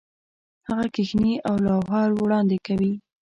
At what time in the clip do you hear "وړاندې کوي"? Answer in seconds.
2.21-2.93